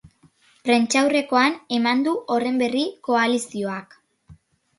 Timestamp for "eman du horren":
1.77-2.57